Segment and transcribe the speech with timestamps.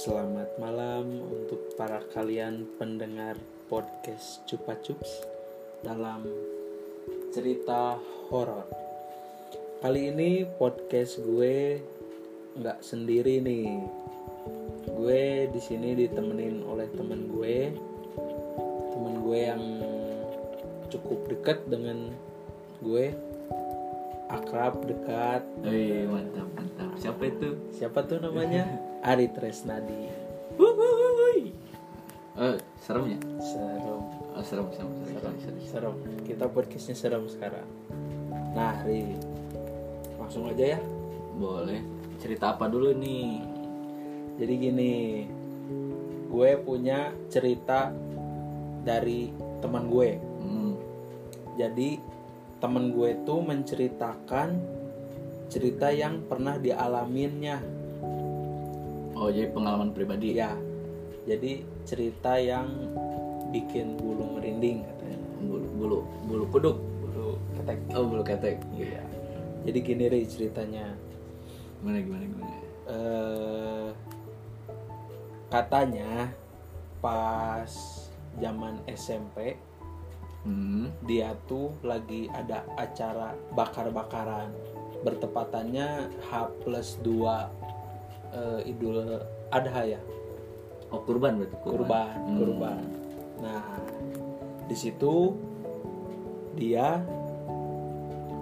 [0.00, 3.36] Selamat malam untuk para kalian pendengar
[3.68, 5.28] podcast Cupa Cups
[5.84, 6.24] dalam
[7.36, 8.00] cerita
[8.32, 8.64] horor.
[9.84, 11.84] Kali ini podcast gue
[12.56, 13.68] nggak sendiri nih.
[14.88, 17.68] Gue di sini ditemenin oleh temen gue,
[18.96, 19.64] temen gue yang
[20.88, 22.08] cukup dekat dengan
[22.80, 23.12] gue,
[24.30, 25.42] akrab dekat.
[25.66, 26.90] Wih, mantap, mantap.
[26.96, 27.58] Siapa itu?
[27.74, 28.64] Siapa tuh namanya?
[29.10, 30.06] Ari Tresnadi.
[30.54, 31.50] Wuhui.
[32.38, 33.18] Oh, serem ya?
[33.42, 34.00] Serem.
[34.32, 35.18] Oh, serem, serem, serem.
[35.18, 35.60] serem, sorry.
[35.66, 35.94] serem.
[36.22, 37.66] Kita podcastnya serem sekarang.
[38.54, 39.18] Nah, Ri,
[40.16, 40.80] langsung aja ya.
[41.34, 41.82] Boleh.
[42.22, 43.42] Cerita apa dulu nih?
[44.38, 44.94] Jadi gini,
[46.30, 47.92] gue punya cerita
[48.86, 49.28] dari
[49.60, 50.10] teman gue.
[50.16, 50.72] Hmm.
[51.60, 52.00] Jadi
[52.60, 54.60] teman gue tuh menceritakan
[55.50, 57.58] cerita yang pernah dialaminnya.
[59.16, 60.38] Oh, jadi pengalaman pribadi.
[60.38, 60.54] Ya,
[61.26, 62.68] jadi cerita yang
[63.50, 65.18] bikin bulu merinding katanya.
[65.42, 66.76] Bulu, bulu, bulu kuduk.
[66.78, 67.78] Bulu ketek.
[67.96, 68.56] Oh, bulu ketek.
[68.76, 69.02] Iya.
[69.66, 70.94] Jadi gini Ri ceritanya.
[71.80, 72.60] Gimana, gimana, gimana?
[72.90, 73.88] eh
[75.50, 76.30] katanya
[76.98, 77.70] pas
[78.38, 79.58] zaman SMP
[80.40, 80.88] Hmm.
[81.04, 84.48] dia tuh lagi ada acara bakar-bakaran
[85.04, 86.30] bertepatannya H
[86.64, 87.28] plus 2
[88.32, 89.20] eh, Idul
[89.52, 90.00] Adha ya
[90.90, 92.38] Oh, kurban berarti kurban Hmm.
[92.40, 92.82] kurban
[93.40, 93.62] nah
[94.64, 95.36] di situ
[96.56, 97.00] dia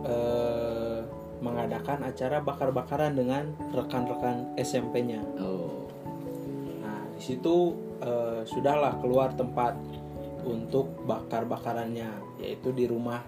[0.07, 1.01] eh,
[1.39, 5.87] mengadakan acara bakar-bakaran dengan rekan-rekan SMP-nya Oh.
[6.83, 9.75] Nah, di situ eh, sudahlah keluar tempat
[10.49, 13.21] untuk bakar-bakarannya, yaitu di rumah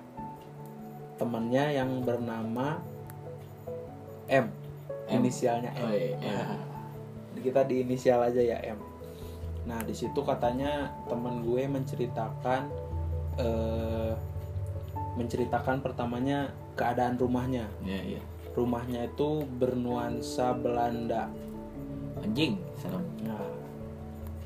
[1.21, 2.81] temannya yang bernama
[4.25, 5.21] M, M.
[5.21, 5.85] inisialnya M.
[5.85, 6.17] Oh, iya.
[6.17, 6.57] Nah,
[7.37, 8.81] kita di inisial aja ya M.
[9.69, 12.63] Nah, di situ katanya teman gue menceritakan
[13.37, 14.13] eh,
[15.21, 16.49] menceritakan pertamanya
[16.79, 17.69] keadaan rumahnya.
[17.85, 18.23] Iya, iya.
[18.57, 21.29] Rumahnya itu bernuansa Belanda.
[22.25, 23.05] Anjing, serem.
[23.25, 23.45] Nah,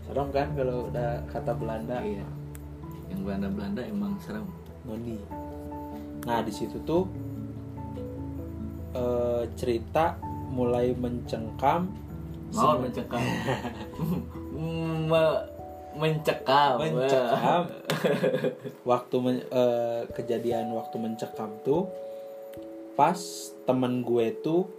[0.06, 2.26] serem kan kalau udah kata Belanda Iya.
[3.08, 4.46] Yang Belanda-Belanda emang serem.
[4.82, 5.16] noni.
[6.24, 7.08] Nah di situ tuh
[8.92, 10.16] eh, cerita
[10.48, 11.88] mulai mencengkam,
[12.52, 13.18] Mau Sem- mencekam.
[15.10, 15.44] Me-
[15.94, 16.76] mencekam.
[16.78, 17.62] mencekam.
[18.90, 21.90] waktu men- eh, kejadian waktu mencekam tuh
[22.94, 23.18] pas
[23.64, 24.70] temen gue tuh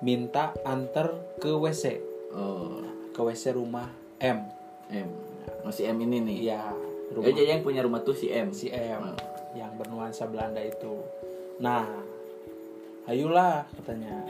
[0.00, 2.82] minta anter ke WC, Oh,
[3.12, 3.86] ke WC rumah
[4.18, 4.42] M.
[4.90, 5.06] M.
[5.62, 6.36] Masih M ini nih.
[6.42, 8.50] Iya, Ya, rumah jadi yang punya rumah tuh si M.
[8.50, 9.16] si M Oh.
[9.52, 10.96] yang bernuansa Belanda itu.
[11.58, 11.84] Nah,
[13.04, 14.24] ayolah katanya.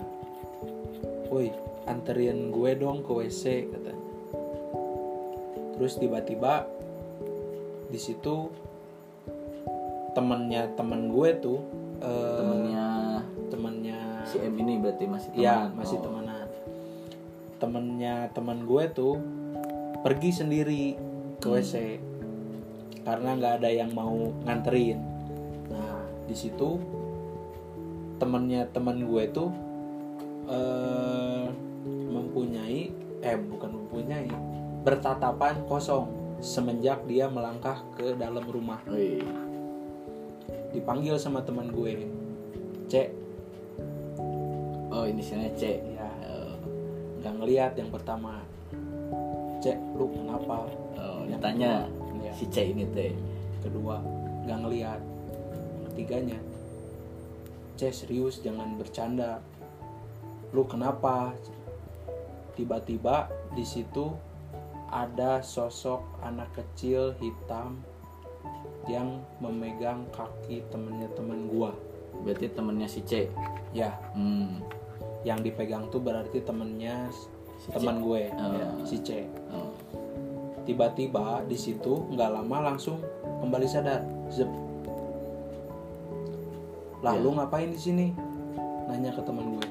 [1.28, 1.48] Woi,
[1.84, 4.02] anterin gue dong ke WC katanya.
[5.72, 6.66] Terus tiba-tiba
[7.86, 8.50] di situ
[10.12, 11.60] temennya temen gue tuh
[11.98, 12.86] eh, Temennya
[13.48, 15.40] temennya si M ini berarti masih teman.
[15.40, 16.02] ya masih Oh.
[16.02, 16.48] temenan
[17.56, 19.14] temennya temen gue tuh
[20.00, 20.84] pergi sendiri
[21.42, 21.58] ke Hmm.
[21.58, 21.74] WC
[23.02, 25.02] karena nggak ada yang mau nganterin.
[25.74, 26.78] Nah di situ
[28.22, 29.50] temennya temen gue tuh
[30.46, 31.46] eh,
[31.90, 32.80] mempunyai
[33.22, 34.30] eh bukan mempunyai
[34.86, 38.82] bertatapan kosong semenjak dia melangkah ke dalam rumah.
[40.70, 42.06] Dipanggil sama teman gue
[42.90, 43.08] cek.
[44.92, 45.80] Oh, inisialnya C.
[45.96, 46.54] ya Oh,
[47.22, 48.44] nggak ngelihat yang pertama.
[49.62, 50.66] Cek lu kenapa?
[50.98, 52.32] Oh, Ditanya kedua, iya.
[52.34, 53.12] si C ini teh.
[53.62, 54.02] kedua
[54.42, 55.00] nggak ngelihat
[55.86, 56.34] ketiganya
[57.78, 59.38] cek serius jangan bercanda
[60.50, 61.30] lu kenapa
[62.52, 64.12] tiba-tiba di situ
[64.90, 67.80] ada sosok anak kecil hitam
[68.84, 71.70] yang memegang kaki temennya temen gua
[72.12, 73.32] Berarti temennya si C.
[73.72, 74.60] ya Hmm.
[75.24, 77.08] yang dipegang tuh berarti temennya
[77.56, 78.52] Si teman gue Oh.
[78.52, 79.71] ya, si C Oh.
[80.62, 83.02] Tiba-tiba di situ nggak lama langsung
[83.42, 84.02] kembali sadar.
[84.30, 84.48] Zep.
[87.02, 87.26] Lah Ya.
[87.26, 88.06] ngapain di sini?
[88.86, 89.66] Nanya ke teman gue.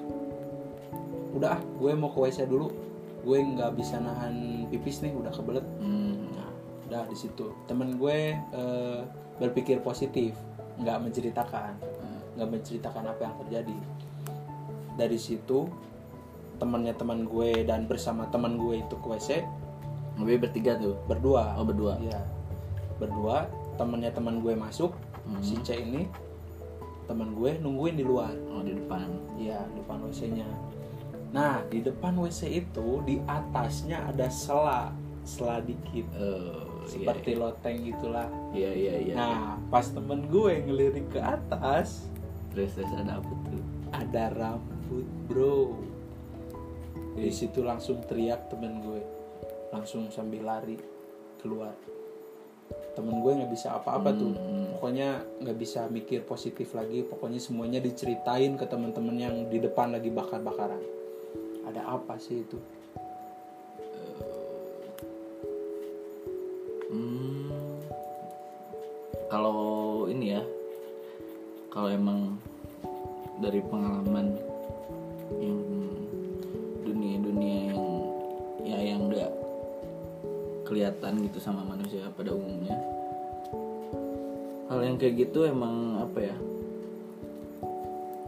[1.32, 2.68] Udah ah gue mau ke WC dulu.
[3.24, 5.64] Gue nggak bisa nahan pipis nih udah kebelet.
[5.80, 6.28] Hmm.
[6.36, 6.50] nah
[6.90, 7.56] udah di situ.
[7.70, 9.00] Temen gue eh,
[9.40, 10.36] berpikir positif
[10.82, 11.74] nggak menceritakan.
[12.36, 13.78] Nggak menceritakan apa yang terjadi.
[15.00, 15.72] Dari situ
[16.60, 19.30] temannya teman gue dan bersama teman gue itu ke WC
[20.22, 20.96] Lebih bertiga tuh.
[21.04, 21.98] berdua Oh, berdua.
[21.98, 22.22] Iya.
[22.96, 25.38] berdua temannya teman gue masuk Hmm.
[25.40, 26.06] si C ini
[27.04, 29.06] teman gue nungguin di luar Oh, di depan.
[29.36, 30.46] Iya depan WC nya
[31.30, 34.92] nah di depan WC itu di atasnya ada sela
[35.24, 39.14] sela dikit Oh, seperti loteng gitulah Iya iya iya.
[39.14, 39.38] nah
[39.68, 42.06] pas temen gue ngelirik ke atas
[42.50, 43.64] Terus terus ada apa tuh?
[43.92, 45.78] ada rambut bro
[47.14, 49.02] di situ langsung teriak temen gue
[49.72, 50.78] langsung sambil lari
[51.40, 51.74] keluar.
[52.96, 54.36] Temen gue nggak bisa apa-apa tuh.
[54.36, 54.60] Hmm.
[54.78, 57.04] pokoknya nggak bisa mikir positif lagi.
[57.08, 60.82] Pokoknya semuanya diceritain ke teman-teman yang di depan lagi bakar-bakaran.
[61.68, 62.58] Ada apa sih itu?
[66.92, 67.48] Hmm.
[69.32, 69.60] Kalau
[70.12, 70.44] ini ya,
[71.72, 72.36] kalau emang
[73.40, 74.36] dari pengalaman
[80.72, 82.80] kelihatan gitu sama manusia pada umumnya,
[84.72, 86.36] hal yang kayak gitu emang apa ya?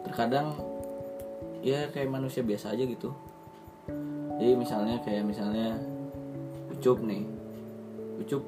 [0.03, 0.59] Terkadang
[1.63, 3.15] ya kayak manusia biasa aja gitu.
[4.43, 5.79] Jadi misalnya kayak misalnya
[6.83, 7.23] Ucup nih.
[8.19, 8.43] Ucup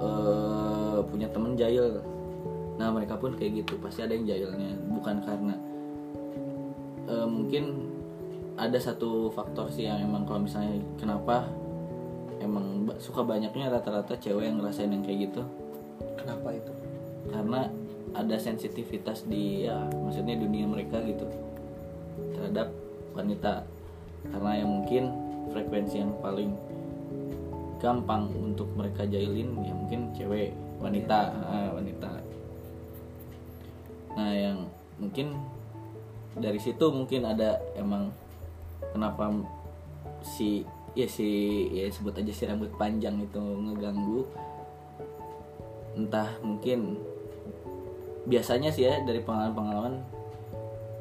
[0.00, 2.00] eh, punya temen jahil.
[2.80, 3.76] Nah mereka pun kayak gitu.
[3.84, 4.72] Pasti ada yang jahilnya.
[4.88, 5.54] Bukan karena
[7.04, 7.92] eh, mungkin
[8.56, 11.44] ada satu faktor sih yang emang kalau misalnya kenapa
[12.40, 15.42] emang suka banyaknya rata-rata cewek yang ngerasain yang kayak gitu.
[16.16, 16.72] Kenapa itu?
[17.28, 17.68] Karena
[18.10, 21.28] ada sensitivitas di ya maksudnya dunia mereka gitu
[22.34, 22.72] terhadap
[23.14, 23.62] wanita.
[24.32, 25.04] Karena yang mungkin
[25.52, 26.56] frekuensi yang paling
[27.80, 31.20] gampang untuk mereka jahilin ya mungkin cewek wanita.
[31.44, 32.10] Ah, wanita.
[34.16, 34.58] Nah yang
[34.96, 35.36] mungkin
[36.36, 38.12] dari situ mungkin ada emang
[38.92, 39.32] kenapa
[40.22, 40.64] si
[40.98, 41.28] ya si
[41.70, 44.26] ya sebut aja si rambut panjang itu ngeganggu.
[45.94, 46.98] Entah mungkin
[48.26, 50.02] biasanya sih ya dari pengalaman-pengalaman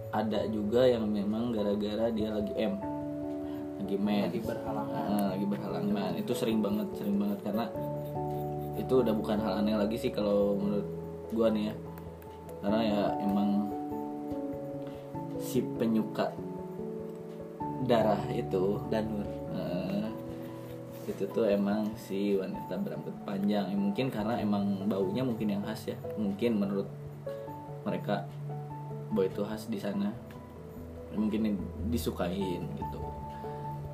[0.09, 2.74] ada juga yang memang gara-gara dia lagi M
[3.80, 4.33] lagi mens.
[4.36, 5.03] Lagi berhalangan.
[5.07, 6.12] Nah, lagi berhalangan.
[6.19, 7.65] Itu sering banget sering banget karena
[8.75, 10.88] itu udah bukan hal aneh lagi sih kalau menurut
[11.31, 11.75] gua nih ya.
[12.59, 13.50] Karena ya emang
[15.39, 16.35] si penyuka
[17.88, 19.38] darah itu danur
[21.09, 23.65] itu tuh emang si wanita berambut panjang.
[23.67, 25.97] Ya, mungkin karena emang baunya mungkin yang khas ya.
[26.15, 26.88] Mungkin menurut
[27.83, 28.29] mereka
[29.09, 30.13] bau itu khas di sana.
[31.09, 31.57] Ya, mungkin
[31.89, 33.01] disukain gitu.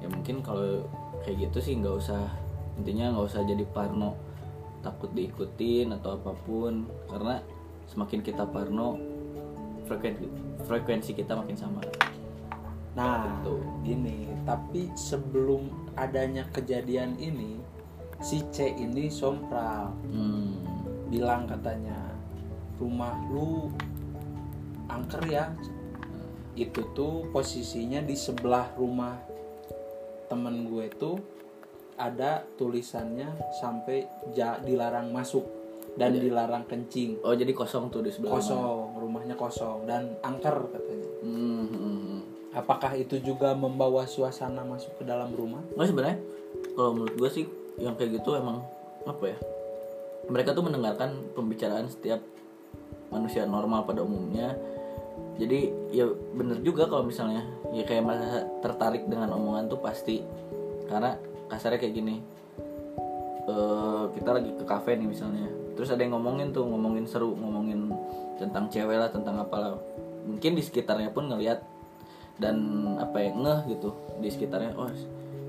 [0.03, 0.83] Ya mungkin kalau
[1.23, 2.27] kayak gitu sih nggak usah
[2.75, 4.19] intinya nggak usah jadi parno.
[4.83, 6.85] Takut diikutin atau apa pun.
[7.07, 7.39] Karena
[7.87, 8.99] semakin kita parno
[10.65, 11.81] frekuensi kita makin sama
[12.95, 13.55] nah Gitu.
[13.83, 15.67] gini tapi sebelum
[15.99, 17.59] adanya kejadian ini
[18.23, 20.51] si C ini sompral hmm.
[21.11, 22.15] bilang katanya
[22.79, 23.69] rumah lu
[24.87, 25.51] angker ya
[26.55, 29.19] itu tuh posisinya di sebelah rumah
[30.31, 31.19] temen gue tuh
[31.99, 33.27] ada tulisannya
[33.59, 35.43] sampai ja- dilarang masuk
[35.95, 41.09] dan dilarang kencing oh jadi kosong tuh di sebelah kosong rumahnya kosong dan angker katanya
[41.23, 41.54] hmm.
[42.55, 45.61] Apakah itu juga membawa suasana masuk ke dalam rumah?
[45.75, 46.17] Nggak sebenarnya
[46.73, 47.45] kalau menurut gue sih
[47.77, 48.63] yang kayak gitu emang
[49.03, 49.37] apa ya
[50.31, 52.23] mereka tuh mendengarkan pembicaraan setiap
[53.13, 54.57] manusia normal pada umumnya.
[55.35, 57.43] Jadi ya bener juga kalau misalnya
[57.75, 60.23] ya kayak merasa tertarik dengan omongan tuh pasti.
[60.89, 61.13] Karena
[61.51, 62.15] kasarnya kayak gini
[63.45, 65.45] eh kita lagi ke kafe nih misalnya.
[65.77, 67.93] Terus ada yang ngomongin tuh ngomongin seru ngomongin
[68.41, 69.77] tentang cewek lah tentang apalah.
[70.25, 71.61] Mungkin di sekitarnya pun ngelihat
[72.35, 72.55] dan
[72.99, 73.89] apa ya ngeh gitu
[74.19, 74.75] di sekitarnya.
[74.75, 74.89] Oh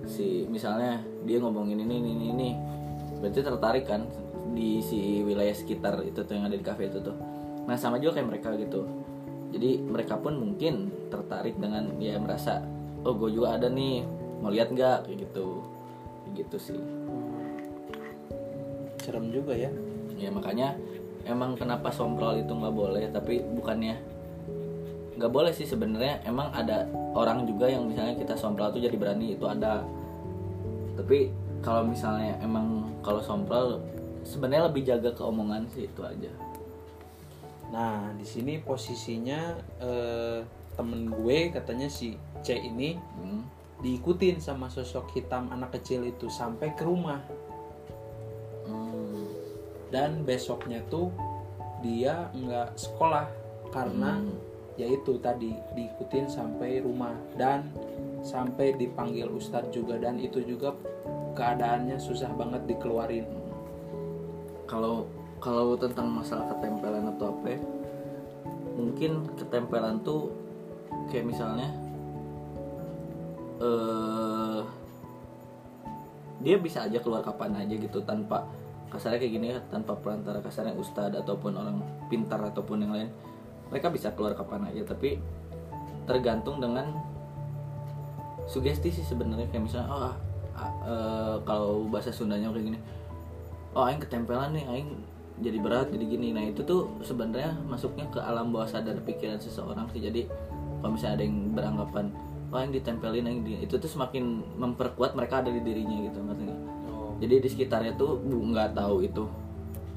[0.06, 2.50] si misalnya dia ngomongin ini ini ini, ini.
[3.18, 4.06] Berarti tertarik kan
[4.54, 7.16] di si wilayah sekitar itu tuh yang ada di kafe itu tuh.
[7.66, 8.86] Nah sama juga kayak mereka gitu.
[9.50, 12.62] Jadi mereka pun mungkin tertarik dengan ya merasa
[13.06, 14.06] oh gue juga ada nih
[14.42, 15.10] mau lihat nggak?
[15.10, 15.62] Kayak gitu.
[16.22, 16.80] Kayak gitu sih.
[19.02, 19.70] Serem juga ya.
[20.16, 20.78] Ya makanya
[21.26, 24.15] emang kenapa somprol itu nggak boleh tapi bukannya
[25.16, 26.84] nggak boleh sih sebenarnya emang ada
[27.16, 29.80] orang juga yang misalnya kita somprol tuh jadi berani itu ada
[30.96, 31.32] tapi
[31.64, 33.80] kalau misalnya emang kalau somprol
[34.28, 36.28] sebenarnya lebih jaga keomongan sih itu aja
[37.72, 40.40] nah di sini posisinya eh,
[40.76, 43.42] temen gue katanya si C ini Hmm.
[43.80, 47.20] diikutin sama sosok hitam anak kecil itu sampai ke rumah
[48.68, 49.24] Hmm.
[49.88, 51.08] dan besoknya tuh
[51.80, 53.26] dia nggak sekolah
[53.72, 54.36] karena Hmm.
[54.76, 57.72] Yaitu tadi diikutin sampai rumah dan
[58.20, 60.76] sampai dipanggil ustadz juga dan itu juga
[61.36, 63.24] keadaannya susah banget dikeluarin.
[64.68, 65.08] Kalau
[65.40, 67.60] kalau tentang masalah ketempelan atau apa ya,
[68.76, 70.32] mungkin ketempelan tuh
[71.08, 71.68] kayak misalnya
[73.56, 74.60] eh
[76.44, 78.44] dia bisa aja keluar kapan aja gitu tanpa
[78.92, 81.80] kasarnya kayak gini ya tanpa perantara kasarnya ustadz ataupun orang
[82.12, 83.10] pintar ataupun yang lain
[83.70, 85.18] mereka bisa keluar kapan aja tapi
[86.06, 86.94] tergantung dengan
[88.46, 90.14] sugesti sih sebenarnya kayak misalnya oh ah,
[90.54, 92.78] ah, eh, kalau bahasa Sundanya kayak gini
[93.74, 94.90] oh aing ketempelan nih aing
[95.42, 99.90] jadi berat jadi gini nah itu tuh sebenarnya masuknya ke alam bawah sadar pikiran seseorang
[99.92, 100.30] sih jadi
[100.80, 102.06] kalau misalnya ada yang beranggapan
[102.54, 106.42] oh aing ditempelin aing di-" itu tuh semakin memperkuat mereka ada di dirinya gitu ngerti
[106.46, 106.60] nggak?
[106.94, 107.12] Oh.
[107.18, 109.26] jadi di sekitarnya tuh bu nggak tahu itu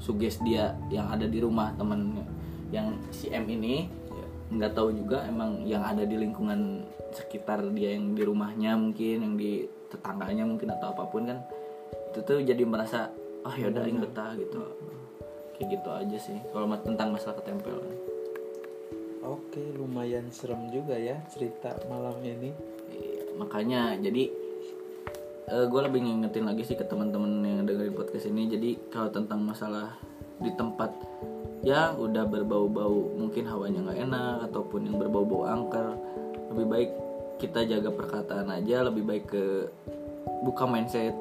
[0.02, 2.39] suges dia yang ada di rumah temennya
[2.70, 7.98] yang si M ini ya, nggak tahu juga emang yang ada di lingkungan sekitar dia
[7.98, 11.42] yang di rumahnya mungkin yang di tetangganya mungkin atau apa pun kan
[12.14, 13.10] itu tuh jadi merasa
[13.42, 14.62] oh yaudah aing betah gitu.
[15.58, 17.92] Kayak gitu aja sih kalau tentang masalah ketempelan
[19.20, 22.50] Oke, lumayan serem juga ya cerita malam ini.
[22.88, 24.32] Iya, makanya jadi
[25.50, 28.48] gue lebih ngingetin lagi sih ke teman-teman yang dengerin podcast ini.
[28.48, 30.00] Jadi kalau tentang masalah
[30.40, 30.96] di tempat
[31.60, 35.92] yang udah berbau-bau mungkin hawanya nggak enak ataupun yang berbau-bau angker
[36.52, 36.90] lebih baik
[37.36, 39.44] kita jaga perkataan aja lebih baik ke
[40.44, 41.12] buka mindset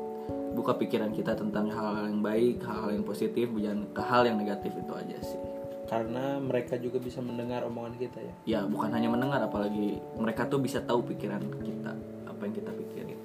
[0.56, 4.72] buka pikiran kita tentang hal-hal yang baik hal-hal yang positif jangan ke hal yang negatif
[4.76, 5.42] itu aja sih
[5.90, 8.34] Karena mereka juga bisa mendengar omongan kita ya.
[8.46, 11.98] ya bukan hanya mendengar apalagi mereka tuh bisa tahu pikiran kita
[12.30, 13.20] apa yang kita pikirin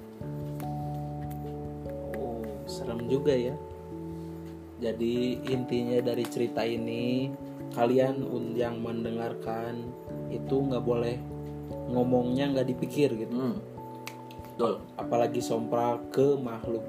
[2.17, 3.53] Oh, serem juga ya.
[4.75, 7.31] Jadi intinya dari cerita ini
[7.71, 8.23] kalian
[8.55, 9.87] yang mendengarkan
[10.31, 11.15] itu nggak boleh
[11.91, 13.31] ngomongnya nggak dipikir gitu.
[13.31, 13.57] hmm.
[14.55, 16.83] betul Apalagi sompral ke makhluk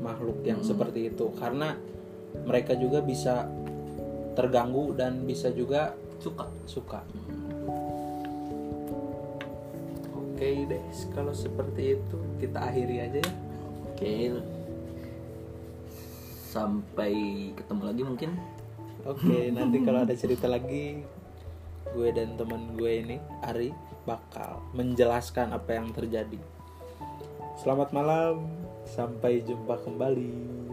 [0.00, 1.76] makhluk yang seperti itu karena
[2.44, 3.48] mereka juga bisa
[4.36, 7.00] terganggu dan bisa juga suka suka.
[10.12, 10.84] Oke deh,
[11.16, 13.32] kalau seperti itu kita akhiri aja ya.
[13.88, 14.12] oke
[16.46, 17.14] sampai
[17.58, 18.30] ketemu lagi mungkin
[19.06, 20.98] Oke, nanti kalau ada cerita lagi,
[21.94, 23.70] gue dan teman gue ini, Ari,
[24.02, 26.42] bakal menjelaskan apa yang terjadi.
[27.54, 28.50] Selamat malam,
[28.82, 30.65] sampai jumpa kembali.